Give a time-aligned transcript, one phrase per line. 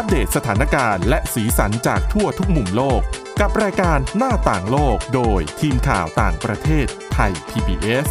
[0.00, 3.00] อัปเดตสถานการณ์และสีสันจากทั่วทุกมุมโลก
[3.40, 8.06] กับรายการหน้าต่างโลกโดยทีมข่าวต่างประเทศไทย PBS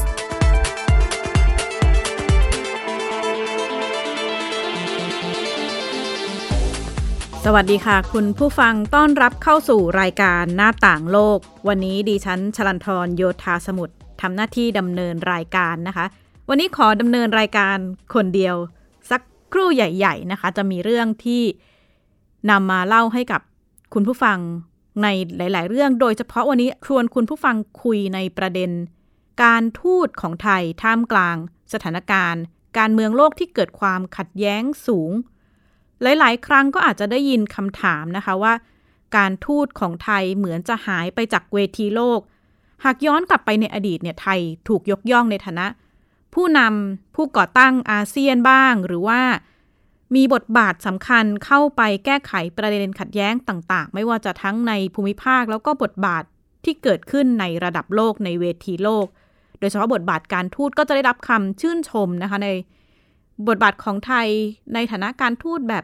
[7.45, 16.05] สวัสดีค่ะ คุณผู้ฟังต้อนรับเข้าสู่รายการหน้าต่างโลก วันนี้ดิฉันชลันทรโยธาสมุทรทำหน้าที่ดำเนินรายการนะคะ
[16.49, 17.77] วันนี้ขอดำเนินรายการ
[18.13, 18.55] คนเดียว
[19.09, 19.21] สัก
[19.53, 21.43] ครู่ใหญ่ ๆ นะคะ จะมีเรื่องที่
[22.49, 23.41] นำมาเล่าให้กับ
[23.93, 24.37] คุณผู้ฟัง
[25.03, 28.71] ในหลาย ๆ เรื่อง โดยเฉพาะวันนี้ชวนคุณผู้ฟังคุยในประเด็น
[29.43, 31.35] การทูตของไทยท่ามกลาง
[31.73, 32.41] สถานการณ์
[32.77, 35.11] การเมืองโลกที่เกิดความขัดแย้งสูง
[36.01, 38.53] หลาย ๆ ครั้งก็อาจจะได้ยินคำถามนะคะว่า
[39.17, 42.19] การทูตของไทยเหมือนจะหายไปจากเวทีโลก
[42.83, 45.67] หากย้อนกลับไปในอดีตเนี่ยไทยถูกยกย่องในฐานะ
[46.33, 49.21] ผู้นำผู้ก่อตั้งอาเซียนบ้างหรือว่า
[50.15, 56.23] มีบทบาทสำคัญเข้าไปแก้ไขประเด็นขัดแย้งต่างๆ ไม่ว่าจะทั้งในภูมิภาคแล้วก็บทบาท
[56.65, 59.07] ที่เกิดขึ้นในระดับโลกในเวทีโลก
[59.59, 62.49] โดยเฉพาะบทบาทการทูตก็จะได้รับคำชื่นชมนะคะใน
[63.47, 64.27] บทบาทของไทย
[64.73, 65.83] ในฐานะการทูตแบบ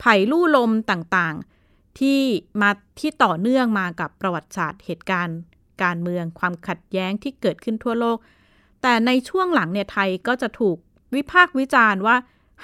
[0.00, 2.20] ไผ่ลู่ลมต่างๆ ที่
[2.60, 5.38] มาที่ต่อเนื่องมากับประวัติศาสตร์เหตุการณ์
[5.82, 8.18] การเมืองความขัดแย้งที่เกิดขึ้นทั่วโลก
[8.82, 10.76] แต่ในช่วงหลังเนี่ยไทยก็จะถูก
[11.14, 12.16] วิพากษ์วิจารณ์ว่า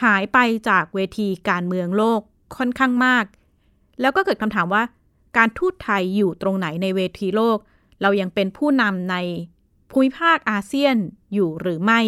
[0.02, 2.20] หายไปจากเวทีการเมืองโลก
[2.56, 3.24] ค่อนข้างมาก
[4.00, 4.82] แล้วก็เกิดคำถามว่า
[5.36, 7.58] การทูตไทยอยู่ตรงไหนในเวทีโลก
[8.02, 9.16] เรายังเป็นผู้นำใน
[9.90, 10.96] ภูมิภาคอาเซียน
[11.32, 12.00] อยู่หรือไม่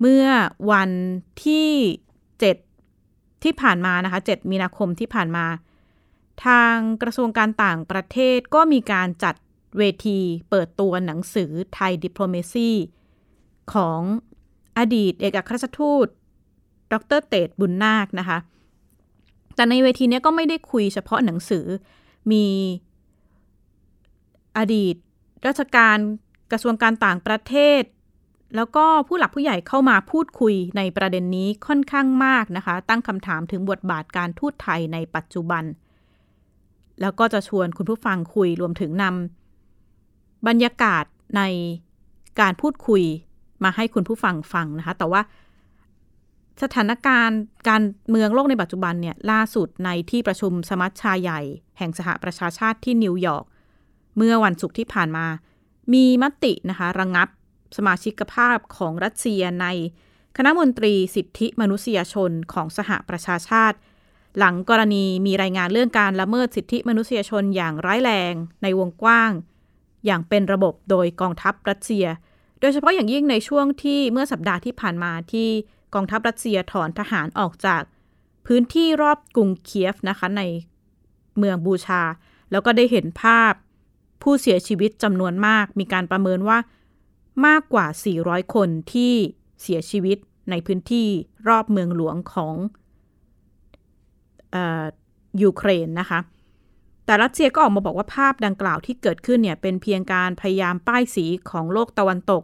[0.00, 0.26] เมื่อ
[0.70, 0.90] วัน
[1.46, 1.70] ที่
[2.58, 5.46] 7 ที่ผ่านมานะคะ 7 มีนาคมที่ผ่านมา
[6.46, 9.34] ทางกระทรวงการต่างประเทศก็มีการจัด
[9.78, 10.18] เวที
[10.50, 12.70] เปิดตัวหนังสือไทยดิปโลเมซี
[13.74, 14.00] ของ
[14.78, 16.06] อดีตเอกอัครราชทูต
[16.92, 18.38] ดรเตดบุญนาคนะคะ
[19.54, 21.66] แต่ในเวทีนี้ก็ไม่ได้คุยเฉพาะหนังสือ
[22.32, 22.46] มี
[24.56, 24.94] อดีต
[25.46, 25.96] ราชการ
[26.50, 27.82] กระทรวงการต่างประเทศ
[28.56, 35.64] แล้วก็ผู้หลักผู้ใหญ่เข้ามาพูดคุยในประเด็นนี้ค่อนข้างมากนะคะ ตั้งคำถามถึงบทบาทการทูตไทยในปัจจุบัน
[37.00, 41.04] แล้วก็จะชวนคุณผู้ฟังคุยรวมถึงนำบรรยากาศ
[41.36, 41.42] ใน
[42.40, 43.02] การพูดคุย
[43.64, 45.20] มาให้คุณผู้ฟังฟังนะคะ แต่ว่า
[46.62, 51.40] สถานการณ์การเมืองโลกในปัจจุบันเนี่ยล่าสุดในที่ประชุมสมัชชาใหญ่
[51.78, 53.44] แห่งสหประชาชาติที่นิวยอร์ก
[54.16, 55.26] เมื่อวันศุกร์ที่ผ่านมา
[55.92, 57.28] มีมตินะคะระงงับ
[57.76, 59.66] สมาชิกภาพของรัสเซียใน
[60.36, 63.76] คณะมนตรีสิทธิมนุษยชนของสหประชาชาติ
[64.38, 69.30] หลังกรณีมีรายงานเรื่องการละเมิดสิทธิมนุษยชนอย่างร้ายแรงในวงกว้าง
[70.06, 72.06] อย่างเป็นระบบโดยกองทัพรัสเซีย
[72.60, 75.48] โดยเฉพาะอย่างยิ่งในช่วงที่เมื่อสัปดาห์ที่ผ่านมาที่
[75.94, 77.82] กองทัพรัสเซียถอนทหารออกจาก
[78.46, 80.42] พื้นที่รอบกรุงเคียฟนะคะใน
[81.38, 82.02] เมืองบูชา
[82.50, 83.52] แล้วก็ได้เห็นภาพ
[84.22, 86.58] ผู้เสียชีวิตจำนวนมาก มีการประเมินว่า
[87.46, 87.86] มากกว่า
[88.20, 89.14] 400 คนที่
[89.62, 90.18] เสียชีวิต
[90.50, 91.06] ในพื้นที่
[91.48, 92.54] รอบเมืองหลวงของ
[95.42, 96.20] ยูเครนนะคะ
[97.04, 102.42] แต่รัสเซียก็ออกมาบอกว่าภาพดังกล่าวที่เกิดขึ้นเนี่ยเป็นเพียงการพยายามป้ายสีของโลกตะวันตก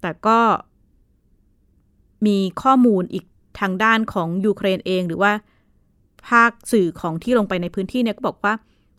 [0.00, 0.38] แต่ก็
[2.26, 3.24] มีข้อมูลอีก
[3.60, 5.32] ทางด้านของยูเครนเอง หรือว่า
[6.28, 8.54] ภาคสื่อของที่ลงไปในพื้นที่เนี่ยก็บอกว่า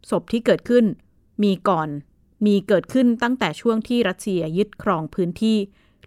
[0.09, 0.85] ศพที่เกิดขึ้น
[1.43, 1.89] มีก่อน
[2.45, 5.57] มีเกิดขึ้นตั้งแต่ช่วงที่รัสเซียยึดครองพื้นที่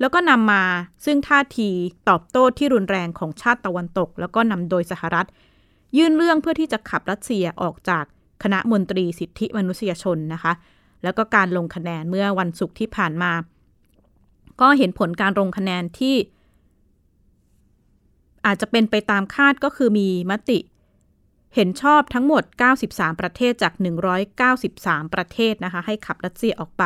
[0.00, 0.62] แล้วก็นำมา
[1.04, 1.68] ซึ่งท่าที
[2.08, 5.26] ตอบโต้ที่รุนแรงของชาติตะวันตก แล้วก็นำโดยสหรัฐ
[5.96, 8.04] ยื่นเรื่องเพื่อที่จะขับรัสเซียออกจาก
[8.42, 10.52] คณะมนตรีสิทธิมนุษยชนนะคะ
[11.02, 13.32] แล้วก็การลงคะแนนเมื่อวันศุกร์ที่ผ่านมา
[14.60, 16.14] ก็เห็นผลการลงคะแนนที่
[18.46, 20.58] อาจจะเป็นไปตามคาดก็คือมีมติ
[21.54, 22.42] เห็นชอบทั้งหมด
[22.82, 23.72] 93 ประเทศจาก
[24.44, 26.84] 193 ประเทศนะคะ ให้ขับรัสเซียออกไป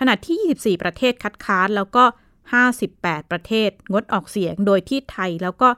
[0.00, 2.04] ขณะที่ 24 ประเทศคัดค้านแล้วก็
[2.68, 5.68] 58 ประเทศงดออกเสียงโดยที่ไทยแล้วก็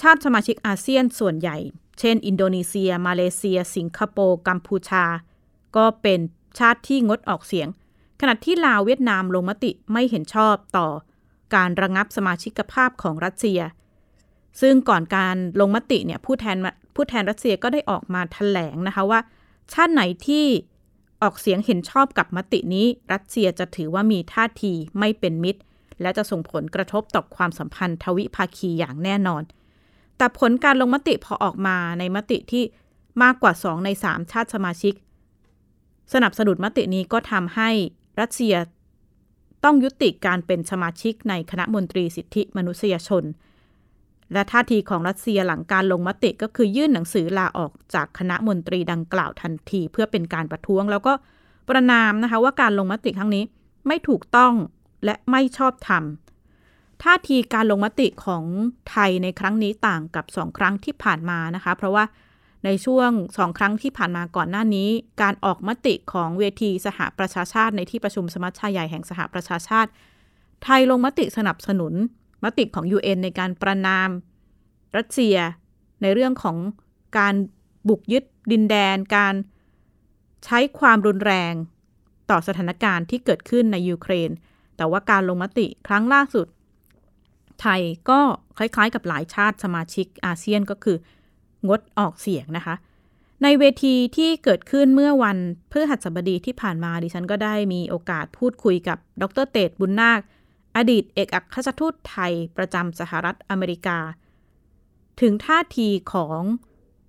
[0.00, 1.58] ชาติสมาชิกอาเซียนส่วนใหญ่
[2.00, 5.04] เช่น อินโดนีเซีย มาเลเซีย สิงคโปร์ กัมพูชา
[5.76, 6.20] ก็เป็น
[6.58, 7.68] ชาติที่งดออกเสียง
[8.20, 10.88] ขณะที่ลาวเวียดนามลงมติไม่เห็นชอบต่อ
[11.54, 13.60] การระงับสมาชิกภาพของรัสเซีย
[14.60, 16.56] ซึ่งก่อนการลงมติเนี่ยผู้แทน
[16.94, 19.20] ผู้แทนรัสเซียก็ได้ออกมาถแถลงนะคะว่า
[19.72, 20.46] ชาติไหนที่
[21.22, 25.60] ออกเสียงเห็นชอบกับมตินี้ รัสเซียจะถือว่ามีท่าทีไม่เป็นมิตร
[26.02, 29.42] และจะส่งผลกระทบต่อความสัมพันธ์ทวิภาคีอย่างแน่นอน
[30.16, 32.64] แต่ผลการลงมติพอออกมาในมติที่
[33.22, 34.94] มากกว่า 2 ใน 3 ชาติสมาชิก
[36.12, 37.70] สนับสนุนมตินี้ก็ทำให้
[38.20, 38.54] รัสเซีย
[39.64, 43.24] ต้องยุติการเป็นสมาชิกในคณะมนตรีสิทธิมนุษยชน
[44.32, 51.12] และท่าทีของรัสเซียหลังการลงมติก็คือยื่นหนังสือลาออกจากคณะมนตรีดังกล่าวทันที เพื่อเป็นการประท้วง แล้วก็
[51.68, 53.44] ประนามนะคะว่าการลงมติครั้งนี้
[53.86, 54.54] ไม่ถูกต้อง
[55.04, 56.04] และไม่ชอบธรรม
[57.02, 58.44] ท่าทีการลงมติของ
[58.90, 62.04] ไทยในครั้งนี้ต่างกับสองครั้งที่ผ่านมานะคะ เพราะว่า
[62.64, 64.88] ในช่วงสองครั้งที่ผ่านมาก่อนหน้านี้
[65.22, 69.90] การออกมติของเวทีสหประชาชาติในที่ประชุมสมัชชาใหญ่แห่งสหประชาชาติ
[70.64, 71.94] ไทยลงมติสนับสนุน
[72.44, 74.08] มติของ UN ในการประนาม
[74.96, 75.36] รัสเซีย
[76.02, 76.56] ในเรื่องของ
[77.18, 77.34] การ
[77.88, 79.34] บุกยึดดินแดน การ
[80.44, 81.54] ใช้ความรุนแรง
[82.30, 84.30] ต่อสถานการณ์ที่เกิดขึ้นในยูเครน
[84.76, 86.46] แต่ว่าการลงมติครั้งล่าสุด
[87.60, 88.20] ไทยก็
[88.58, 90.96] คล้ายๆ กับหลายชาติสมาชิกอาเซียนก็คือ
[91.68, 92.74] งดออกเสียงนะคะ
[93.42, 95.38] ในเวทีที่เกิดขึ้นเมื่อวัน
[95.70, 100.20] พฤหัสบดีที่ผ่านมาดิฉันก็ได้มีโอกาสพูดคุยกับดรเตดบุญนาค
[100.76, 103.98] อดีตเอกอัครราชทูตไทยประจำสหรัฐอเมริกา
[105.20, 106.40] ถึงท่าทีของ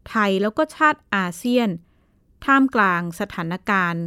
[0.10, 1.70] ไทยแล้วก็ชาติอาเซียน
[2.46, 4.04] ท่ามกลางสถานการณ์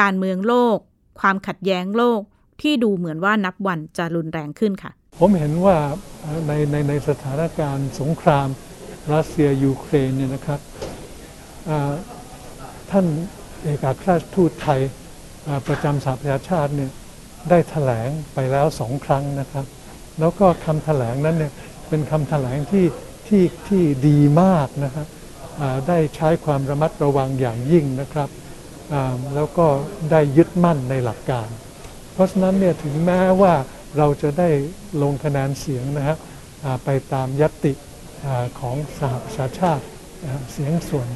[0.00, 0.78] การเมืองโลก
[1.20, 2.20] ความขัดแย้งโลก
[2.62, 5.76] ที่ดูเหมือนว่านับวันจะรุนแรงขึ้นค่ะ ผมเห็นว่า
[6.46, 8.48] ในในในสถานการณ์สงคราม
[9.14, 10.60] รัสเซียยูเครนเนี่ยนะครับ
[12.90, 13.06] ท่าน
[13.62, 14.80] เอกอัครราชทูตไทย
[15.68, 16.90] ประจำสหประชาชาติเนี่ย
[17.50, 19.66] ได้ถแถลงไปแล้วสองครั้งนะครับ
[20.20, 21.52] แล้วก็คำถแถลงนั้นเนี่ย
[21.88, 22.86] เป็นคำถแถลงที่
[23.28, 25.06] ที่ที่ดีมากนะครับ
[25.88, 28.28] ได้ใช้ความระมัดระวังอย่างยิ่งนะครับ
[29.34, 29.66] แล้วก็
[30.10, 31.48] ได้ยึดมั่นในหลักการ
[32.12, 33.54] เพราะฉะนั้นเนี่ยถึงแม้ว่า
[33.98, 34.48] เราจะได้
[35.02, 36.18] ลงคะแนนเสียงนะครับ
[36.84, 37.72] ไปตามยติ
[38.60, 39.84] ของสหประชาชาติ
[40.52, 41.08] เสียงส่วน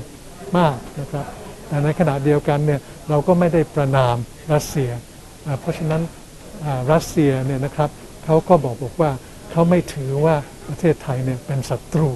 [0.57, 1.27] มากนะครับ
[1.69, 2.81] แต่ในขณะเดียวกันเนี่ย
[3.11, 4.17] เราก็ไม่ได้ประนาม
[4.53, 4.91] รัสเซีย
[5.61, 6.03] เพราะฉะนั้น
[6.93, 7.91] รัสเซียเนี่ยนะครับ
[8.25, 9.11] เขาก็บอกบอกว่า
[9.51, 10.37] เขาไม่ถือว่า
[10.69, 12.11] ประเทศไทยเนี่ยเป็นศัตรู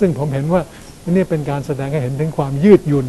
[0.00, 0.62] ซึ่งผมเห็นว่า
[1.10, 3.06] นี่เป็นการแสดงให้เห็นถึงความยืดหยุ่น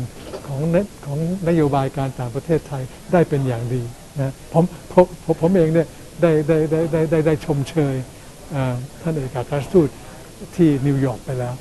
[0.47, 0.61] ของ
[1.05, 2.83] ของนโยบายการต่างประเทศไทย
[3.13, 3.81] ได้เป็นอย่างดี
[4.19, 4.63] นะผม
[4.93, 5.05] ผม
[5.41, 5.87] ผมเองเนี่ย
[6.21, 7.95] ได้ได้ได้ได้ได้ได้ชมเชย
[9.01, 9.89] ท่านเอกอัครราชทูต
[10.55, 11.53] ที่นิวยอร์กไปแล้ว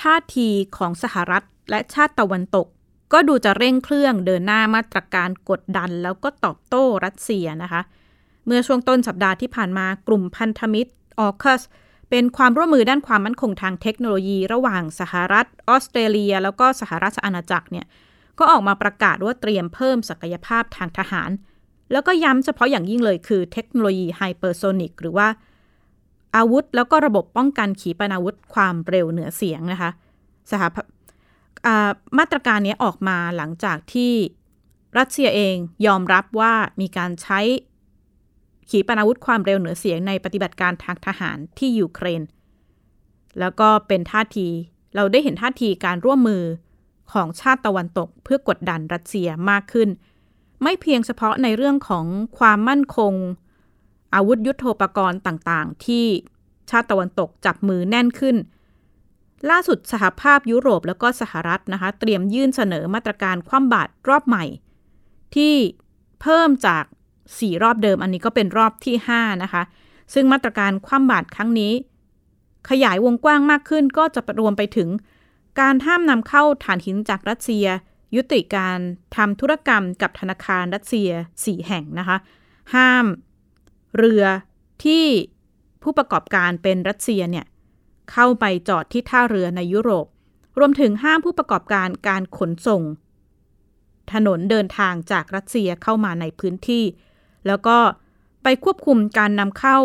[0.00, 2.66] ท่าทีของสหรัฐและชาติตะวันตก
[3.12, 7.82] ก็ดูจะเร่งเครื่องเดินหน้ามาตรการกดดัน แล้วก็ตอบโต้รัสเซียนะคะ
[8.46, 10.90] เมื่อช่วงต้นสัปดาห์ที่ผ่านมากลุ่มพันธมิตร
[11.20, 11.62] ออคัส
[12.10, 17.86] เป็นความร่วมมือด้านความมั่นคงทางเทคโนโลยีระหว่างสหรัฐ ออสเตรเลีย แล้วก็สหรัฐอาณาจักรเนี่ย
[18.38, 21.30] ก็ออกมาประกาศว่าเตรียมเพิ่มศักยภาพทางทหาร
[21.92, 25.28] แล้วก็ย้ำเฉพาะอย่างยิ่งเลยคือเทคโนโลยีไฮเปอร์โซนิกหรือว่า
[26.36, 29.90] อาวุธ แล้วก็ระบบป้องกันขีปนาวุธความเร็วเหนือเสียงนะคะ
[30.50, 30.62] สห
[32.18, 34.12] มาตรการนี้ออกมาหลังจากที่
[34.98, 37.40] รัสเซียเองยอมรับว่ามีการใช้
[38.70, 42.22] ขีปนาวุธความเร็วเหนือเสียงในปฏิบัติการทางทหารที่ยูเครน
[43.38, 44.48] แล้วก็เป็นท่าที
[44.94, 46.42] เราได้เห็นท่าทีการร่วมมือ
[47.12, 49.88] ของชาติตะวันตกเพื่อกดดันรัสเซียมากขึ้น
[50.62, 52.06] ไม่เพียงเฉพาะในเรื่องของ
[52.38, 53.12] ความมั่นคง
[54.14, 56.06] อาวุธยุโทโธปกรณ์ต่างๆ ที่
[56.70, 58.36] ชาติตะวันตกจับมือแน่นขึ้น
[59.50, 64.44] ล่าสุดสหภาพยุโรปแล้วก็สหรัฐนะคะ เตรียมยื่นเสนอมาตรการคว่ำบาตรรอบใหม่
[65.36, 65.54] ที่
[66.22, 66.84] เพิ่มจาก
[67.24, 69.62] 4 รอบเดิม อันนี้ก็เป็นรอบที่ 5 นะคะ
[70.14, 71.72] ซึ่งมาตรการคว่ำบาตรครั้งนี้
[72.70, 74.88] ขยายวงกว้างมากขึ้นก็จะรวมไปถึง
[75.60, 77.66] การห้ามนำเข้าถ่านหินจากรัสเซีย
[78.16, 78.78] ยุติการ
[79.16, 82.16] ทำธุรกรรมกับธนาคารรัสเซีย 4 แห่งนะคะ
[82.74, 83.06] ห้าม
[83.96, 84.24] เรือ
[84.84, 85.04] ที่
[85.82, 87.46] ผู้ประกอบการเป็นรัสเซียเนี่ย
[88.12, 90.06] เข้าไปจอดที่ท่าเรือในยุโรป
[90.58, 92.82] รวมถึงห้ามผู้ประกอบการการขนส่ง
[94.12, 96.84] ถนนเดินทางจากรัสเซียเข้ามาในพื้นที่
[97.46, 97.76] แล้วก็
[98.42, 99.78] ไปควบคุมการนำเข้า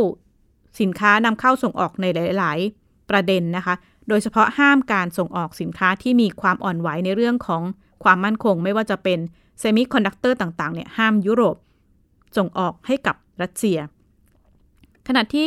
[0.80, 2.06] สินค้านำเข้าส่งออกใน
[2.38, 3.76] หลาย ๆ ประเด็นนะคะ
[4.08, 7.62] โดยเฉพาะห้ามการส่งออกสินค้าที่มีความอ่อนไหวในเรื่องของ
[8.04, 9.20] ความมั่นคง ไม่ว่าจะเป็น
[9.60, 11.56] เซมิคอนดักเตอร์ต่าง ๆ เนี่ยห้ามยุโรป
[12.38, 13.78] ส่งออกให้กับรัสเซีย
[15.08, 15.46] ขณะที่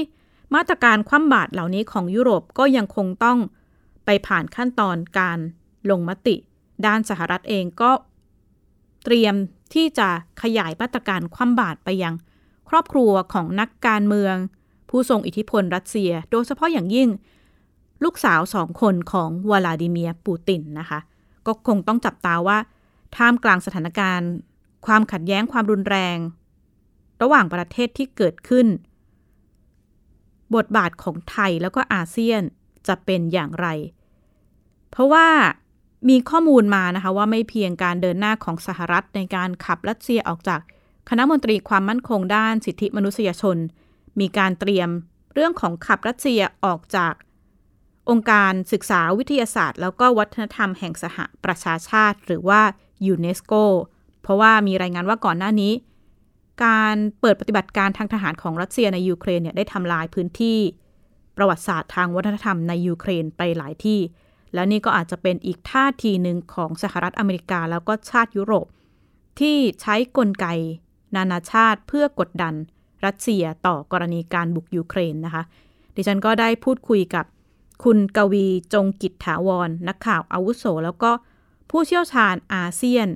[0.55, 3.39] มาตรการคว่ำบาตรเหล่านี้ของยุโรปก็ยังคงต้อง
[4.05, 5.39] ไปผ่านขั้นตอนการ
[5.91, 6.37] ลงมติ
[6.87, 7.91] ด้านสหรัฐเองก็
[9.05, 9.35] เตรียม
[9.75, 10.09] ที่จะ
[10.43, 12.15] ขยายมาตรการคว่ำบาตรไปยัง
[12.69, 14.37] ครอบครัวของนักการเมือง
[14.91, 17.09] ผู้ทรงอิทธิพลรัสเซีย โดยเฉพาะอย่างยิ่ง
[18.05, 21.01] ลูกสาวสองคนของวลาดิเมียร์ปูตินนะคะ
[21.47, 22.59] ก็คงต้องจับตาว่า
[23.17, 24.31] ท่ามกลางสถานการณ์
[24.87, 26.19] ความขัดแย้งความรุนแรง
[27.23, 28.67] ระหว่างประเทศที่เกิดขึ้น
[30.55, 32.43] บทบาทของไทยแล้วก็อาเซียน
[32.89, 33.67] จะเป็นอย่างไร
[34.91, 35.29] เพราะว่า
[36.09, 40.61] มีข้อมูลมานะคะว่าไม่เพียงการเดินหน้าของสหรัฐในการขับรัสเซียออกจาก
[41.09, 43.57] คณะมนตรีความมั่นคงด้านสิทธิมนุษยชน
[44.21, 44.89] มีการเตรียม
[45.35, 47.15] เรื่องของขับรัสเซียออกจาก
[48.11, 52.61] องค์การศึกษาวิทยาศาสตร์ แล้วก็วัฒนธรรมแห่งสหประชาชาติ หรือว่า
[53.07, 53.53] ยูเนสโก
[54.23, 55.73] เพราะว่ามีรายงานว่าก่อนหน้านี้
[56.65, 60.59] การเปิดปฏิบัติการทางทหารของรัสเซียในยูเครนเนี่ยได้ทำลายพื้นที่
[61.37, 64.01] ประวัติศาสตร์ทางวัฒนธรรมในยูเครนไปหลายที่
[64.55, 68.67] แล้วนี่ก็อาจจะเป็นอีกท่าทีหนึ่งของสหรัฐอเมริกาแล้วก็ชาติยุโรป
[69.41, 70.47] ที่ใช้กลไก
[71.17, 72.55] นานาชาติเพื่อกดดัน
[73.07, 75.43] รัสเซียต่อกรณีการบุกยูเครนนะคะ
[75.97, 77.25] ดิฉันก็ได้พูดคุยกับ
[77.85, 81.11] คุณกวีจงกิจถาวร นักข่าวอาวุโส แล้วก็
[81.71, 83.09] ผู้เชี่ยวชาญอาเซียน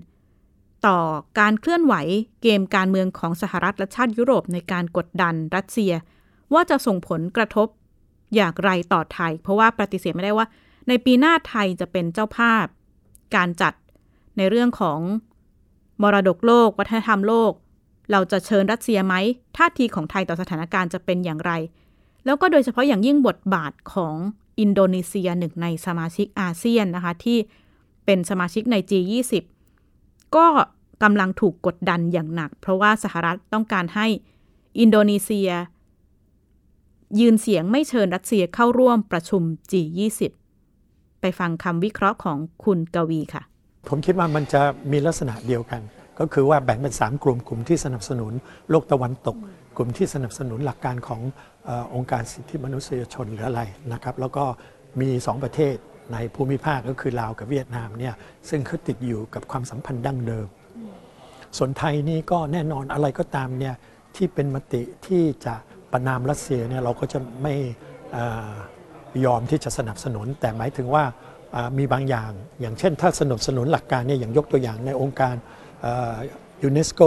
[0.87, 0.99] ต่อ
[1.39, 1.95] การเคลื่อนไหว
[2.43, 5.93] เกมการเมืองของสหรัฐและชาติยุโรปในการกดดันรัสเซีย
[6.55, 7.69] ว่าจะส่งผลกระทบ
[8.35, 10.47] อย่างไรต่อไทย เพราะว่าปฏิเสธไม่ได้ว่า
[10.89, 12.67] ในปีหน้าไทยจะเป็นเจ้าภาพ
[13.37, 13.73] การจัด
[14.37, 15.01] ในเรื่องของ
[16.03, 17.53] มรดกโลก วัฒนธรรมโลก
[18.11, 19.15] เราจะเชิญรัสเซียไหม
[19.57, 21.53] ท่าทีของไทยต่อสถานการณ์จะเป็นอย่างไร
[22.25, 24.15] แล้วก็โดยเฉพาะอย่างยิ่งบทบาทของ
[24.61, 27.39] อินโดนีเซียหนึ่งในสมาชิกอาเซียนนะคะที่
[28.05, 29.33] เป็นสมาชิกใน G20
[30.37, 30.47] ก็
[31.03, 34.07] กำลังถูกกดดันอย่างหนัก เพราะว่าสหรัฐต้องการให้
[34.81, 35.51] อินโดนีเซีย
[37.21, 40.21] ยืนเสียงไม่เชิญรัสเซียเข้าร่วมประชุม G20
[41.21, 43.43] ไปฟังคำวิเคราะห์ของคุณกวีค่ะ
[43.89, 44.62] ผมคิดว่ามันจะ
[44.93, 45.83] มีลักษณะเดียวกัน
[46.19, 48.33] ก็คือว่าแบ่งเป็น 3 กลุ่มกลุ่มที่สนับสนุน
[48.71, 49.37] โลกตะวันตก
[49.77, 51.21] กลุ่มที่สนับสนุนหลักการของ
[51.69, 53.62] อองค์การสิทธิมนุษยชนหรืออะไร
[53.93, 54.45] นะครับ แล้วก็
[55.01, 55.75] มี 2 ประเทศ
[56.12, 58.14] ในภูมิภาคก็คือลาวกับเวียดนามเนี่ย
[58.49, 60.47] ซึ่งเขาติดอยู่กับความสัมพันธ์ดั้งเดิม
[61.59, 63.75] ส่วนไทยนี่ก็แน่นอนอะไรก็ตามเนี่ย
[64.16, 65.54] ที่เป็นมติที่จะ
[65.92, 67.54] ประนามรัสเซียเนี่ยเราก็จะไม่
[69.25, 71.04] ยอมที่จะสนับสนุน แต่หมายถึงว่า
[71.78, 75.35] มีบางอย่าง อย่างเช่น ถ้าสนับสนุนหลักการเนี่ยอย่างยกตัวอย่างในองค์การ
[76.62, 77.00] ยูเนสโก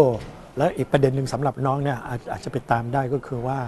[0.57, 1.97] และอีกประเด็นหนึ่งสำหรับน้องเนี่ย
[2.31, 3.59] อาจจะไปตามได้ก็คือว่า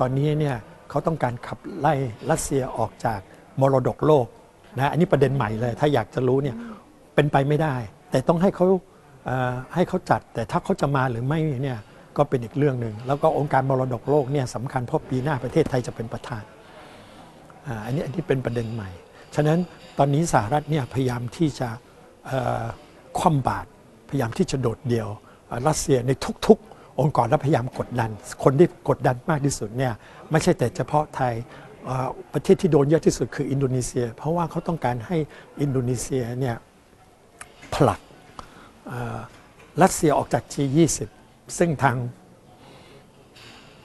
[0.00, 0.56] ตอนนี้เนี่ย
[0.90, 1.94] เขาต้องการขับไล่
[2.30, 3.20] รัสเซียออกจาก
[3.60, 4.26] มรดกโลก
[4.78, 6.56] นะอันนี้ประเด็นใหม่เลย ถ้าอยากจะรู้เนี่ย
[7.14, 7.74] เป็นไปไม่ได้
[8.10, 8.66] แต่ต้องให้เขา
[9.74, 11.78] ให้เขาจัด แต่ถ้าเขาจะมาหรือไม่เนี่ย
[12.16, 16.42] ก็เป็นอีกเรื่องหนึ่งแล้วก็องค์การมรดกโลกเนี่ยสำคัญเพราะปีหน้าประเทศไทยจะเป็นประธาน
[17.84, 18.90] อันนี้อันนี้เป็นประเด็นใหม่
[19.34, 19.58] ฉะนั้น
[19.98, 21.68] ตอนนี้สหรัฐเนี่ยพยายามที่จะ
[23.18, 23.68] คว่ำบาตร
[24.08, 25.08] พยายามที่จะโดดเดี่ยว
[25.68, 26.10] รัสเซียใน
[26.46, 28.10] ทุกๆ องค์กรและพยายามกดดัน
[28.44, 29.92] คนที่กดดันมากที่สุดเนี่ย
[30.30, 31.32] ไม่ใช่แต่เฉพาะไทย
[32.32, 35.16] ประเทศที่โดนเยอะที่สุดคืออินโดนีเซีย เพราะว่าเขาต้องการให้
[35.60, 36.56] อินโดนีเซียเนี่ย
[37.74, 38.00] ผลัก
[39.82, 40.98] รัสเซียออกจาก G20
[41.58, 41.96] ซึ่งทาง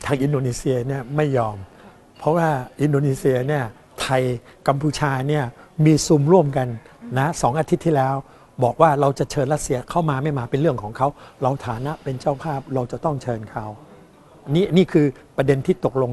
[0.06, 1.58] ทางอินโดนีเซียเนี่ยไม่ยอม
[2.18, 2.50] เพราะว่า
[2.82, 3.64] อินโดนีเซียเนี่ย
[4.02, 4.24] ไทย
[4.68, 5.46] กัมพูชาเนี่ย
[5.86, 6.68] มีซุมร่วมกัน
[7.18, 8.16] นะสองอาทิตย์ที่แล้ว
[8.64, 11.08] บอกว่าเราจะเชิญรัสเซียเข้ามาไม่มาเป็นเรื่องของเขา
[11.42, 13.66] เราฐานะเป็นเจ้าภาพเราจะต้องเชิญเขา
[14.56, 15.06] นี่นี่คือ
[15.38, 16.12] ประเด็นที่ตกลง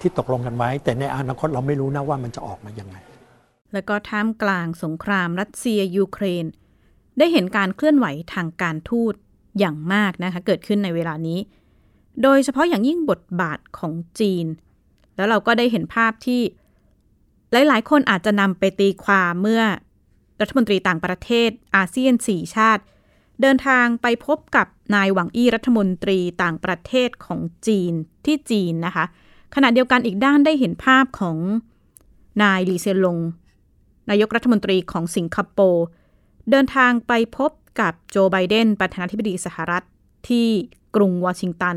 [0.00, 2.96] ที่ตกลงกันไว้ แต่ในอนาคตเราไม่รู้นะว่ามันจะออกมายังไง
[3.72, 6.44] แล้วก็ท่ามกลางสงครามรัสเซียยูเครน
[7.18, 9.14] ได้เห็นการเคลื่อนไหวทางการทูต
[9.58, 11.38] อย่างมากนะคะเกิดขึ้นในเวลานี้
[12.22, 14.46] โดยเฉพาะอย่างยิ่งบทบาทของจีน
[15.16, 16.42] แล้วเราก็ได้เห็นภาพที่
[17.52, 19.62] หลายๆ คนอาจจะนำไปตีความเมื่อ
[20.40, 22.82] รัฐมนตรีต่างประเทศอาเซียนสี่ชาติ
[23.40, 27.92] เดินทางไปพบกับนายหวังอี้รัฐมนตรีต่างประเทศของจีน
[28.24, 29.04] ที่จีนนะคะ
[29.54, 31.38] ขณะเดียวกันอีกด้านได้เห็นภาพของ
[32.42, 33.18] นายลีเซียลง
[34.10, 35.84] นายกรัฐมนตรีของสิงคโปร์
[36.50, 39.84] เดินทางไปพบกับโจไบเดนประธานาธิบดีสหรัฐ
[40.28, 40.48] ที่
[40.96, 41.76] กรุงวอชิงตัน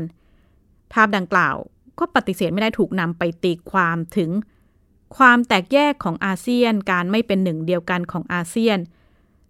[0.92, 1.56] ภาพดังกล่าว
[1.98, 4.30] ก็ปฏิเสธไม่ได้ถูกนำไปตีความถึง
[5.16, 8.78] ความแตกแยกของอาเซียนการไม่เป็นหนึ่งเดียวกันของอาเซียน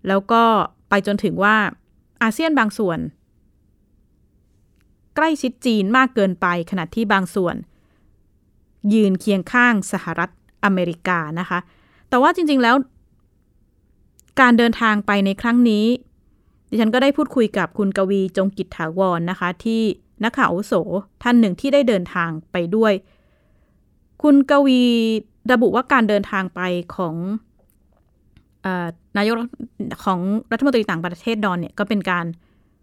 [0.09, 0.43] แล้วก็
[0.89, 1.57] ไปจนถึงว่า
[2.25, 2.99] อาเซียนบางส่วน
[5.15, 7.57] ใกล้ชิดจีนมากเกินไปขณะที่บางส่วน
[8.95, 10.31] ยืนเคียงข้างสหรัฐ
[10.65, 11.59] อเมริกานะคะ
[12.09, 12.77] แต่ว่าจริง ๆแล้ว
[14.41, 15.87] การเดินทางไปในครั้งนี้
[16.71, 19.83] ดิฉันก็ได้พูดคุยกับคุณกวีจงกิจถาวรนนะคะ ที่
[20.25, 20.75] นักข่าวโส
[21.23, 22.93] ท่านหนึ่งที่ได้เดินทางไปด้วย
[24.23, 24.83] คุณกวี
[25.53, 26.61] ระบุว่าการเดินทางไป
[26.97, 27.15] ของ
[29.17, 29.37] นายก
[30.05, 30.21] ของ
[30.53, 32.27] รัฐมนตรีต่างประเทศดอนเนี่ยก็เป็นการ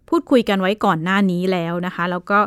[0.10, 2.40] พูดคุยกันไว้ก่อนหน้านี้แล้วนะคะ แล้วก็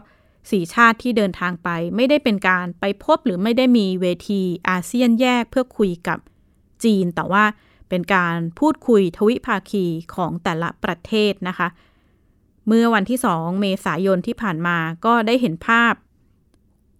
[0.50, 6.18] สี่ชาติที่เดินทางไป ไม่ได้เป็นการไปพบหรือไม่ได้มีเวทีอาเซียนแยกเพื่อคุยกับ
[6.84, 7.44] จีน แต่ว่า
[7.88, 11.68] เป็นการพูดคุยทวิภาคีของแต่ละประเทศนะคะ
[12.66, 15.94] เมื่อวันที่ 2 เมษายนที่ผ่านมาก็ได้เห็นภาพ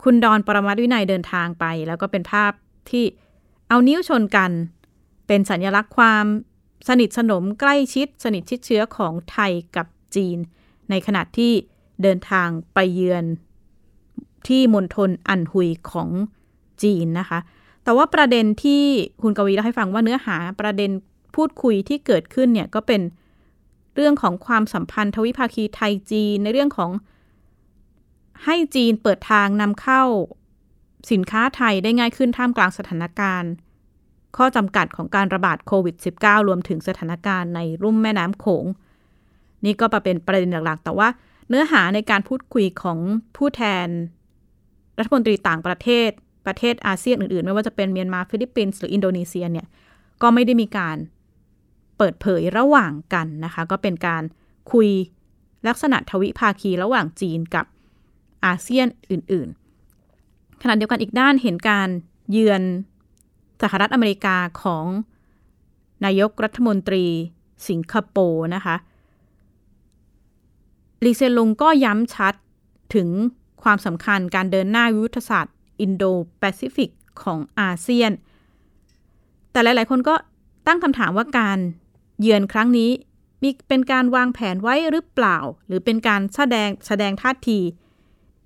[0.03, 2.53] คุณดอนปรมัตวินัยเดินทางไป แล้วก็เป็นภาพ
[2.91, 3.05] ที่
[3.69, 4.51] เอานิ้วชนกัน
[5.27, 6.25] เป็นสัญลักษณ์ความ
[6.89, 10.39] สนิทสนมใกล้ชิด สนิทชิดเชื้อของไทยกับจีน
[10.91, 11.53] ในขณะที่
[12.03, 13.25] เดินทางไปเยือน
[14.49, 16.09] ที่มณฑลอันหุยของ
[16.83, 17.39] จีนนะคะ
[17.85, 18.83] แต่ว่าประเด็นที่
[19.23, 20.91] คุณกวีเล่าให้ฟังว่าเนื้อหาประเด็น
[21.35, 23.01] พูดคุยที่เกิดขึ้นเนี่ยก็เป็น
[23.95, 26.91] เรื่องของความสัมพันธ์ทวิภาคีไทยจีนในเรื่องของ
[28.45, 30.03] ให้จีนเปิดทางนำเข้า
[31.13, 33.53] สินค้าไทยได้ง่ายขึ้นท่ามกลางสถานการณ์
[34.37, 38.65] ข้อจำกัดของการระบาดโควิด -19 รวมถึงสถานการณ์ในรุ่มแม่น้ำโขง
[39.65, 41.09] นี่ก็เป็นประเด็นหลักๆ แต่ว่า
[41.49, 42.99] เนื้อหาในการพูดคุยของ
[43.37, 43.87] ผู้แทน
[44.99, 46.11] รัฐมนตรีต่างประเทศ
[46.47, 49.67] ประเทศอาเซียนอื่นๆ ไม่ว่าจะเป็นเมียนมาฟิลิปปินส์หรืออินโดนีเซียเนี่ย
[50.23, 50.97] ก็ไม่ได้มีการ
[51.99, 54.23] เปิดเผยระหว่างกันนะคะ ก็เป็นการ
[54.73, 54.89] คุย
[55.69, 57.67] ลักษณะทวิภาคีระหว่างจีนกับ
[58.45, 59.49] อาเซียนอื่น
[60.05, 61.89] ๆ ขณะเดียวกันอีกด้านเห็นการ
[62.31, 62.63] เยือน
[63.65, 64.87] สหรัฐอเมริกาของ
[66.05, 67.05] นายกรัฐมนตรี
[67.69, 68.77] สิงคโปร์นะคะ
[71.05, 72.35] ลีเซลงก็ย้ำชัด
[72.95, 73.09] ถึง
[73.63, 76.05] ความสำคัญการเดินหน้ายุทธศาสตร์อินโด
[76.39, 76.91] แปซิฟิก
[77.23, 78.13] ของอาเซียน
[79.51, 80.15] แต่หลาย ๆ คนก็
[80.67, 81.59] ตั้งคำถามว่าการ
[82.21, 82.91] เยือนครั้งนี้
[83.43, 87.59] มีเป็นการวางแผนไว้หรือเปล่า หรือเป็นการแสดงแสดงท่าที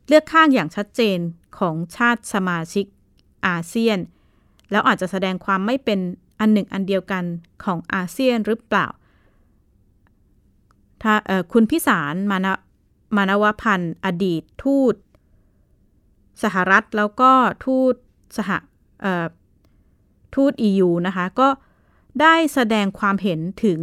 [0.09, 1.19] เลือกข้างอย่างชัดเจน
[1.59, 2.85] ของชาติสมาชิก
[3.47, 3.99] อาเซียน
[4.71, 6.01] แล้วอาจจะแสดงความไม่เป็น
[6.41, 7.25] อันหนึ่งอันเดียวกัน
[7.65, 8.87] ของอาเซียนหรือเปล่า
[11.03, 11.15] ถ้า
[11.53, 12.47] คุณพิสารมาน
[13.17, 14.95] มานวพันธ์ อดีตทูต
[16.43, 17.33] สหรัฐแล้วก็
[17.65, 17.95] ทูต
[18.37, 18.51] สห
[20.35, 21.49] ทูต EU นะคะ ก็
[22.21, 23.81] ได้แสดงความเห็นถึง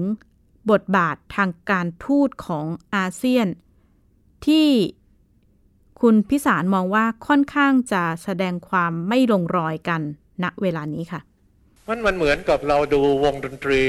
[0.72, 2.66] บทบาททางการทูตของ
[2.96, 3.48] อาเซียน
[4.46, 4.68] ที่
[6.02, 10.02] คุณพิสารมองว่าค่อนข้างจะแสดงความไม่ลงรอยกัน
[10.44, 11.22] ณเวลานี้ค่ะ
[11.88, 13.84] มันมันเหมือนกับเราดูวงดนตรี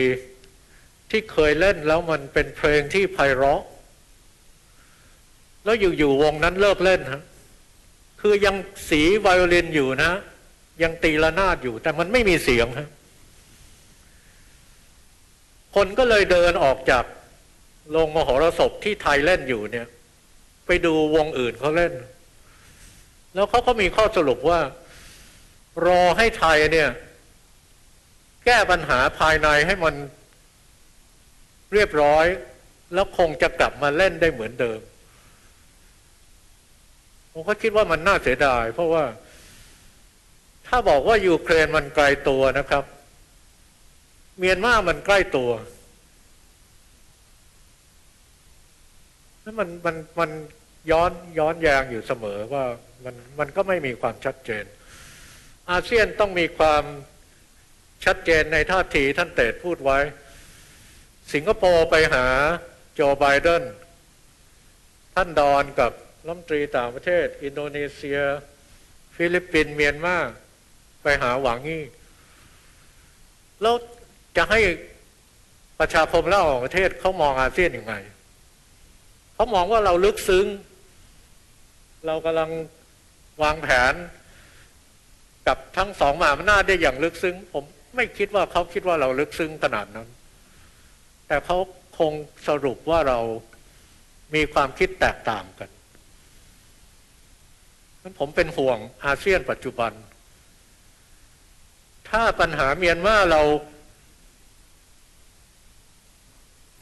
[1.11, 3.63] ที่เคยเล่นแล้วมันเป็นเพลงที่ไพเราะ
[5.65, 7.23] แล้วอยู่ๆวงนั้นเลิกเล่นฮะ
[8.21, 8.57] คือยัง
[8.89, 10.13] สีไวโอลินอยู่นะ
[10.83, 12.89] ยังตีระนาดอยู่ แต่มันไม่มีเสียงฮะ
[15.75, 17.05] คนก็เลยเดินออกจาก
[17.91, 19.87] โรงมหรสพที่ไทยเล่นอยู่เนี่ย
[20.67, 21.93] ไปดูวงอื่นเขาเล่น
[23.35, 24.61] แล้วเขาก็มีข้อสรุปว่า
[25.87, 26.91] รอให้ไทยเนี่ย
[28.45, 29.95] แก้ปัญหาภายในให้มัน
[31.73, 32.27] เรียบร้อย
[32.95, 34.81] แล้วคงจะกลับมาเล่นได้เหมือนเดิม
[37.33, 39.05] ผมก็คิดว่ามันน่าเสียดาย เพราะว่า
[40.67, 42.85] ถ้าบอกว่ายูเครนมันไกลตัวนะครับ
[44.39, 45.51] เมียนมามันใกล้ตัว
[49.43, 50.31] แล้วมันมันมัน
[50.91, 52.65] ย้อนย้อนแย้งอยู่เสมอว่า
[53.05, 54.65] มันมันก็ไม่มีความชัดเจน
[55.71, 56.85] อาเซียนต้องมีความ
[58.05, 59.99] ชัดเจนในท่าทีท่านเตดพูดไว้
[61.33, 62.27] สิงคโปร์ไปหา
[62.95, 63.63] โจไบเดน
[65.15, 65.93] ท่านดอนกับ
[66.27, 68.21] รัฐมนตรีต่างประเทศ อินโดนีเซีย
[69.17, 70.17] ฟิลิปปินส์เมียนมา
[71.03, 71.85] ไปหาหวังงี้
[73.63, 73.75] แล้ว
[74.37, 74.61] จะให้
[75.79, 77.95] ประชาคมและออกประเทศเขามองอาเซียนยังไง
[79.35, 80.47] เขามองว่าเราลึกซึ้ง
[82.07, 82.51] เรากำลัง
[83.43, 83.95] วางแผน
[85.47, 87.65] กับทั้งสองมาอำนาได้อย่างลึกซึ้ง ผม
[87.97, 90.09] ไม่คิดว่าเขาคิดว่าเราลึกซึ้งขนาดนั้น
[91.29, 91.57] แต่เขา
[91.99, 92.13] คง
[92.49, 93.19] สรุปว่าเรา
[94.35, 95.71] มีความคิดแตกต่างกัน
[98.03, 99.93] นั้นผมเป็นห่วงอาเซียนปัจจุบัน
[102.11, 103.43] ถ้าปัญหาเมียนมาเรา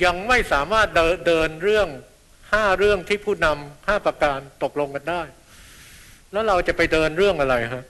[0.04, 0.88] ยังไม่สามารถ
[1.26, 1.88] เดินเรื่อง
[2.52, 5.22] ห้าเรื่องที่ผู้นำห้าประการตกลงกันได้
[6.32, 7.84] แล้วเราจะไปเดินเรื่องอะไรฮะ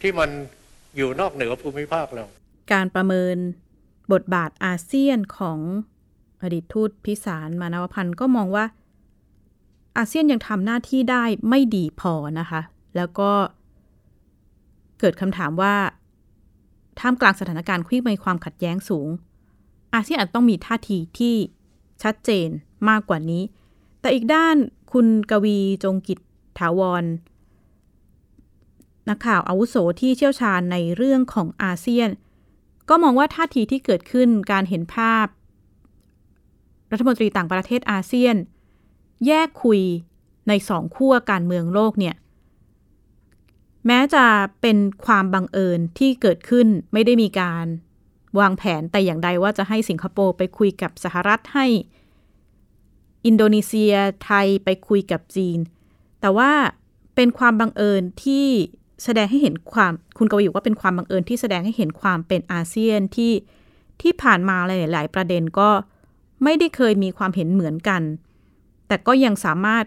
[0.00, 0.30] ที่มัน
[0.96, 2.24] อยู่นอกเหนือภูมิภาคเรา
[2.72, 3.36] การประเมิน
[4.12, 5.58] บทบาทอาเซียนของ
[6.42, 8.64] อดีตทูตพิสารมานวพันธ์ก็มองว่า
[9.96, 12.60] อาเซียนยังทำหน้าที่ได้ไม่ดีพอนะคะ
[12.96, 13.30] แล้วก็
[15.00, 15.74] เกิดคำถามว่า
[17.00, 19.08] ท่ามกลางสถานการณ์ที่มีความขัดแย้งสูง
[19.94, 21.34] อาเซียนอาจต้องมีท่าทีที่
[22.02, 22.48] ชัดเจน
[22.88, 23.42] มากกว่านี้
[24.00, 24.56] แต่อีกด้าน
[24.92, 26.18] คุณกวีจงกิจ
[26.58, 27.04] ถาวร
[29.08, 32.10] นักข่าวอาวุโสที่เชี่ยวชาญในเรื่องของอาเซียน
[32.88, 35.26] ก็มองว่าท่าทีที่เกิดขึ้นการเห็นภาพ
[36.92, 38.36] รัฐมนตรีต่างประเทศอาเซียน
[39.26, 39.80] แยกคุย
[40.48, 42.16] ในสองขั้วการเมืองโลกเนี่ย
[43.86, 44.24] แม้จะ
[44.60, 47.66] เป็นความบังเอิญที่เกิดขึ้นไม่ได้มีการ
[48.38, 51.66] วางแผนแต่อย่างใดว่าจะให้สิงคโปร์ไปคุยกับสหรัฐให้
[53.26, 55.58] อินโดนีเซียไทยไปคุยกับจีน
[56.20, 56.52] แต่ว่า
[57.14, 58.48] เป็นความบังเอิญที่
[59.04, 63.32] แสดงให้เห็นความคุณกวีว่าเป็นความบังเอิญที่แสดงให้เห็นความเป็นอาเซียนที่
[64.02, 65.70] ที่ผ่านมาหลาย ๆ ประเด็นก็
[66.44, 68.02] ไม่ได้เคยมีความเห็นเหมือนกัน
[68.88, 69.84] แต่ก็ยังสามารถ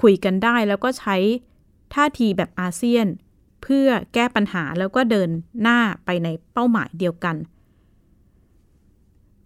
[0.00, 1.16] คุยกันได้แล้วก็ใช้
[1.94, 3.06] ท่าทีแบบอาเซียน
[3.62, 5.28] เพื่อแก้ปัญหาแล้วก็เดิน
[5.62, 7.36] หน้าไปในเป้าหมายเดียวกัน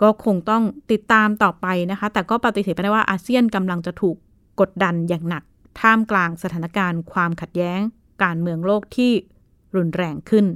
[0.03, 0.63] ก็คงต้อง
[0.93, 4.17] ติดตามต่อไปนะคะ แต่ก็ปฏิเสธไม่ได้ว่าอาเซียนกำลังจะถูก
[4.61, 5.43] กดดันอย่างหนัก
[5.81, 7.81] ท่ามกลางสถานการณ์ความขัดแย้ง
[8.23, 9.13] การเมืองโลกที่
[9.77, 10.47] รุนแรงขึ้น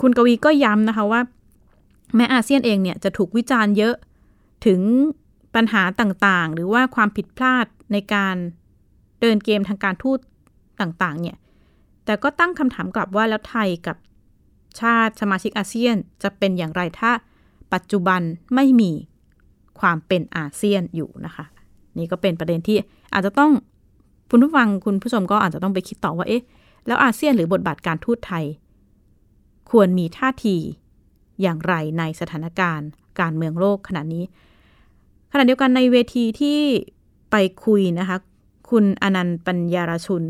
[0.00, 1.20] คุณกวีก็ย้ำนะคะว่า
[2.16, 3.94] แม้อาเซียนเองเนี่ยจะถูกวิจารณ์เยอะ
[4.66, 4.80] ถึง
[5.54, 8.36] ปัญหาต่างๆ หรือว่าความผิดพลาดในการ
[9.20, 10.18] เดินเกมทางการทูต
[10.80, 11.36] ต่างๆ เนี่ย
[12.04, 13.96] แต่ก็ตั้งคำถามกลับว่าแล้วไทยกับ
[14.80, 17.10] ชาติสมาชิกอาเซียนจะเป็นอย่างไรถ้า
[17.72, 18.20] ปัจจุบัน
[18.54, 18.92] ไม่มี
[19.80, 21.44] ความเป็นอาเซียนอยู่นะคะ
[21.98, 22.76] นี่ก็เป็นประเด็นที่
[23.12, 23.52] อาจจะต้อง
[24.36, 26.42] คุณผู้ฟังคุณผู้ชมก็อาจจะต้องไปคิดต่อว่าเอ๊ะ
[26.86, 28.44] แล้วอาเซียนหรือบทบาทการทูตไทย
[29.70, 30.56] ควรมีท่าที
[31.40, 32.88] อย่างไรในสถานการณ์
[33.20, 34.24] การเมืองโลกขณะนี้
[35.32, 36.60] ขณะเดียวกันในเวทีที่
[37.30, 38.16] ไปคุยนะคะ
[38.70, 40.22] คุณอนันต์ปัญญารชุน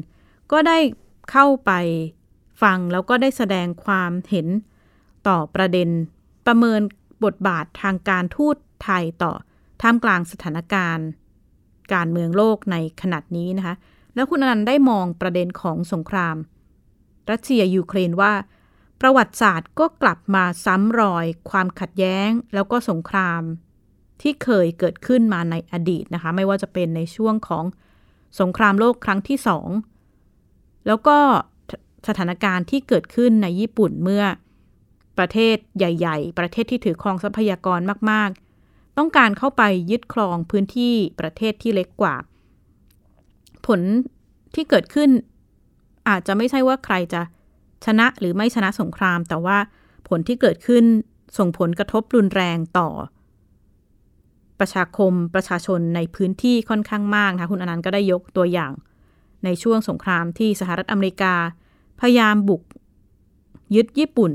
[0.53, 0.79] ก็ได้
[1.31, 1.73] เข้าไป
[2.63, 4.49] ฟังแล้วก็ได้แสดงความเห็น
[5.29, 5.89] ต่อประเด็น
[6.47, 6.81] ประเมิน
[7.25, 9.33] บทบาททางการทูตไทยต่อ
[9.83, 11.07] ท่ามกลางสถานการณ์
[11.95, 13.77] การเมืองโลกในขนาดนี้นะคะ
[14.15, 16.37] แล้วคุณอนันต์ได้มองประเด็นของสงคราม
[17.31, 18.33] รัสเซียยูเครนว่า
[19.01, 23.43] ประวัติศาสตร์ก็กลับมาซ้ำรอย ความขัดแย้งแล้วก็สงคราม
[24.23, 27.65] ที่เคยเกิดขึ้นมาในอดีตนะคะ ไม่ว่าจะเป็นในช่วงของ
[28.41, 29.69] สงครามโลกครั้งที่สอง
[30.87, 31.19] แล้วก็
[32.09, 34.25] สถานการณ์ที่เกิดขึ้นในญี่ปุ่นเมื่อ
[35.19, 38.31] ประเทศใหญ่ ๆ ประเทศที่ถือครองทรัพยากรมาก
[38.65, 42.15] ๆ ต้องการเข้าไปยึดครองพื้นที่ประเทศที่เล็กกว่า
[43.67, 43.81] ผล
[44.55, 45.11] ที่เกิดขึ้น
[46.09, 47.23] อาจจะไม่ใช่ว่าใครจะ
[47.85, 49.59] ชนะหรือไม่ชนะสงคราม แต่ว่า
[50.09, 50.85] ผลที่เกิดขึ้น
[51.39, 52.89] ส่งผลกระทบรุนแรงต่อ
[54.61, 58.73] ประชาคมประชาชนในพื้นที่ค่อนข้างมากนะคะคุณอนันต์ก็ได้ยกตัวอย่าง
[59.45, 61.35] ในช่วงสงครามที่สหรัฐอเมริกา
[62.01, 62.63] พยายามบุก
[63.75, 64.33] ยึดญี่ปุ่น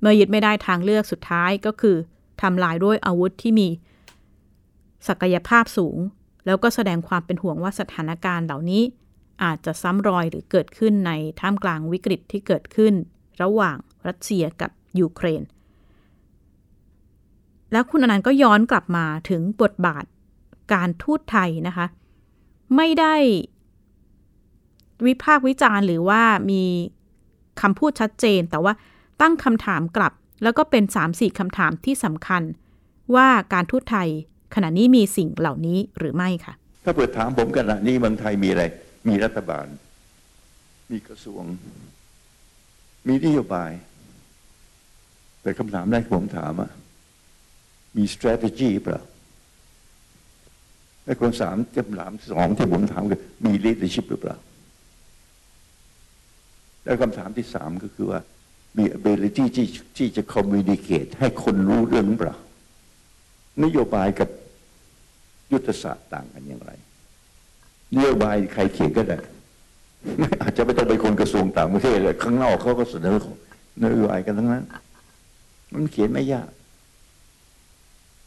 [0.00, 1.96] เมื่อยึดไม่ได้ทางเลือกสุดท้ายก็คือ
[2.42, 3.68] ทำลายด้วยอาวุธที่มี
[5.08, 5.96] ศักยภาพสูง
[6.46, 8.82] แล้วก็แสดงความเป็นห่วงว่าสถานการณ์เหล่านี้
[9.44, 12.94] อาจจะซ้ำรอยหรือเกิดขึ้นในท่ามกลางวิกฤตที่เกิดขึ้น
[13.42, 13.76] ระหว่าง
[14.06, 15.42] รัสเซียกับยูเครน
[17.72, 20.04] แล้วคุณอนันต์ก็ย้อนกลับมาถึงบทบาท
[20.72, 21.86] การทูตไทยนะคะ
[22.76, 23.14] ไม่ได้
[25.06, 26.62] วิพากษ์วิจารณ์หรือว่ามี
[27.60, 28.72] คำพูดชัดเจน แต่ว่า
[29.20, 32.42] ตั้งคำถามกลับ แล้วก็เป็น 3-4คำถามที่สำคัญ
[33.14, 34.08] ว่าการทูตไทย
[34.54, 38.64] ขณะนี้มีสิ่งเหล่านี้หรือไม่คะถ้าเปิดถามผมขณะนี้เมืองไทยมีอะไร
[39.08, 39.66] มีรัฐบาล
[40.90, 41.44] มีกระทรวง
[43.08, 43.70] มีนโยบาย
[45.42, 46.70] แต่คำถามแรกผมถามอะ
[47.96, 49.02] มี strategy เปล่า
[51.04, 54.36] และคนสามคำถามสองที่ผมถามคือมี leadership หรือเปล่า
[56.84, 58.20] แล้วคำถามที่สามก็คือว่า
[58.78, 62.36] มี ability ที่ที่จะ communicate ให้คนรู้เรื่องหรือเปล่า
[63.64, 64.28] นโยบายกับ
[65.52, 66.72] ยุทธศาสตร์ต่างกันอย่างไร
[67.94, 69.18] นโยบายใครเขียนก็ได้
[70.42, 73.16] อาจจะไม่ต้องไปคนกระทรวงต่างประเทศเลยข้างนอกเขาก็เสนอ
[73.82, 74.64] นโยบายกันทั้งนั้น
[75.72, 76.50] มันเขียนไม่ยาก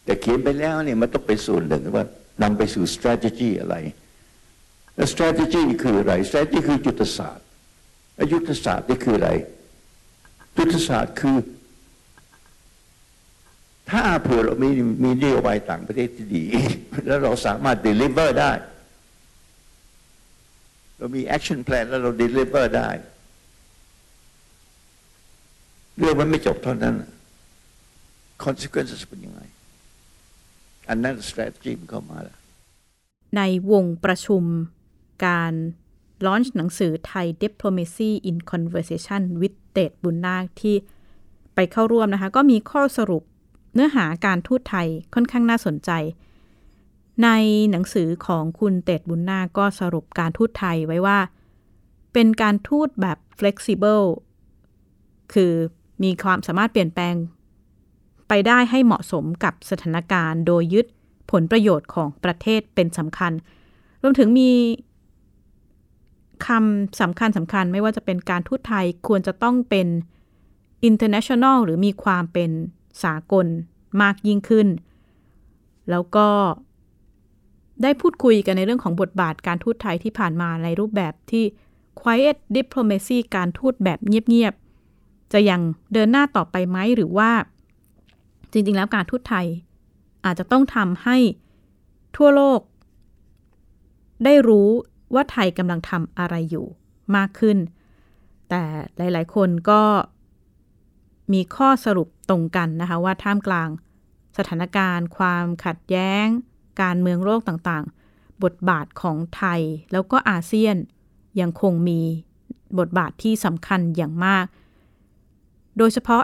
[0.05, 2.05] แต่เขียนไปแล้วเนี่ยมันต้องเป็นส่วนหนึ่งว่า
[2.41, 3.75] นำไปสู่ strategy อะไร
[4.95, 7.45] แล้ว strategy คืออะไร strategy คือยุทธศาสตร์
[8.33, 9.29] ยุทธศาสตร์นี่คืออะไร
[10.57, 11.37] ยุทธศาสตร์คือ
[13.89, 14.69] ถ้าเผื่อเรามี
[15.03, 16.45] มีนโยบายต่างประเทศที่ดี
[17.05, 18.51] แล้วเราสามารถ deliver ได้
[20.97, 22.89] เรามี action plan แล้วเรา deliver ได้
[25.97, 26.95] เรื่องมันไม่จบเท่านั้น
[28.45, 29.41] consequences เป็นยังไง
[30.89, 32.37] อันนั้น strategy มันเข้ามาแล้ว
[33.37, 34.43] ในวงประชุม
[35.25, 35.53] การ
[36.25, 40.75] ลอนช์หนังสือไทย Diplomacy in Conversation with เตดบุญนาคที่
[41.55, 43.23] ไปเข้าร่วมนะคะ ก็มีข้อสรุป
[43.75, 45.91] เนื้อหาการทูตไทยค่อนข้างน่าสนใจ
[47.23, 47.29] ใน
[47.71, 51.19] หนังสือของคุณเตดบุญนาคก็สรุปการทูตไทยไว้ว่า
[52.13, 54.05] เป็นการทูตแบบ flexible
[55.33, 55.53] คือ
[56.03, 57.15] มีความสามารถเปลี่ยนแปลง
[58.27, 60.85] ไปได้ให้เหมาะสมกับสถานการณ์ โดยยึด
[61.31, 63.31] ผลประโยชน์ของประเทศเป็นสำคัญ
[64.01, 64.51] รวมถึงมี
[66.47, 69.87] คำสำคัญสำคัญไม่ว่าจะเป็นการทูตไทยควรจะต้องเป็น
[70.89, 72.51] international หรือมีความเป็น
[73.03, 73.47] สากล
[74.01, 74.67] มากยิ่งขึ้น
[75.89, 76.27] แล้วก็
[77.83, 81.45] ได้พูดคุยกันในเรื่องของบทบาทการทูตไทยที่ผ่านมาในรูปแบบที่
[82.01, 85.61] quiet diplomacy การทูตแบบเงียบๆ จะยัง
[85.93, 87.31] เดินหน้าต่อไปไหมหรือว่า
[88.51, 89.47] จริงๆ แล้วการทูตไทย
[90.25, 91.17] อาจจะต้องทำให้
[92.17, 92.59] ทั่วโลก
[94.25, 94.69] ได้รู้
[95.13, 96.65] ว่าไทยกำลังทำอะไรอยู่
[97.15, 97.57] มากขึ้น
[98.49, 98.63] แต่
[98.97, 99.81] หลายๆ คนก็
[101.33, 103.69] มีข้อสรุปตรงกันนะคะว่าท่ามกลาง
[104.37, 106.25] สถานการณ์ ความขัดแย้ง
[106.81, 109.61] การเมืองโลกต่างๆ บทบาทของไทย
[109.91, 110.75] แล้วก็อาเซียน
[111.39, 112.01] ยังคงมี
[112.79, 114.45] บทบาทที่สำคัญอย่างมาก
[115.77, 116.23] โดยเฉพาะ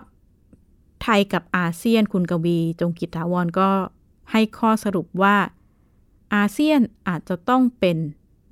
[1.03, 3.69] ไทยกับอาเซียนคุณกวีจงกิจถาวรก็
[4.31, 5.37] ให้ข้อสรุปว่า
[6.35, 7.97] อาเซียนอาจจะต้องเป็น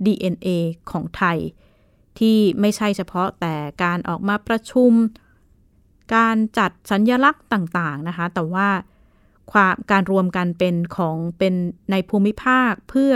[0.06, 0.48] DNA
[0.92, 1.38] ของไทย
[2.20, 4.92] ที่ไม่ใช่เฉพาะแต่การออกมาประชุม
[6.16, 8.68] การจัดสัญญลักษณ์ต่าง ๆ นะคะ แต่ว่า
[9.52, 11.54] ความการรวมกันเป็นของเป็น
[11.92, 13.14] ในภูมิภาคเพื่อ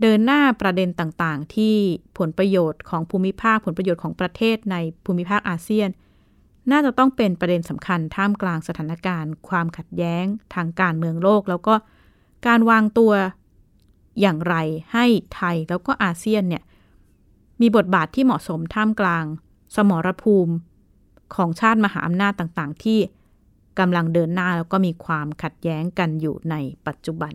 [0.00, 1.76] เดินหน้าประเด็นต่างๆ ที่
[2.18, 5.88] ผลประโยชน์ของภูมิภาคผลประโยชน์ของประเทศในภูมิภาคอาเซียน
[6.70, 11.74] น่าจะต้องเป็นประเด็นสำคัญท่ามกลางสถานการณ์ ความขัดแย้งทางการเมืองโลก แล้วก็
[12.46, 13.12] การวางตัว
[14.20, 14.54] อย่างไร
[14.92, 16.62] ให้ไทยแล้วก็อาเซียนเนี่ย
[17.60, 19.24] มีบทบาทที่เหมาะสมท่ามกลาง
[19.76, 20.54] สมรภูมิ
[21.34, 22.98] ของชาติมหาอำนาจต่างๆ ที่
[23.78, 26.54] กำลังเดินหน้าแล้วก็มีความขัดแย้งกันอยู่ใน
[26.86, 27.32] ปัจจุบัน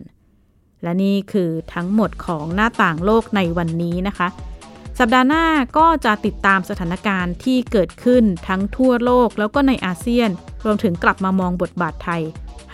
[0.82, 4.28] และนี่คือทั้งหมดของหน้าต่างโลกในวันนี้นะคะ
[4.98, 5.44] สัปดาห์หน้า
[5.78, 10.30] ก็จะติดตามสถานการณ์ที่เกิดขึ้นทั้งทั่วโลกแล้วก็ในอาเซียน
[10.64, 12.22] รวมถึงกลับมามองบทบาทไทย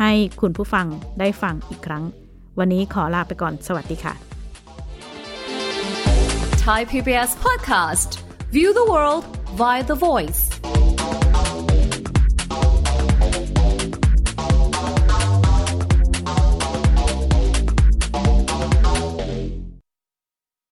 [0.00, 0.86] ให้คุณผู้ฟัง
[1.18, 2.04] ได้ฟังอีกครั้ง
[2.58, 4.14] วันนี้ขอลาไปก่อน สวัสดีค่ะ
[6.64, 8.10] Thai PBS podcast.
[8.56, 9.24] View the world
[9.60, 10.42] via the voice.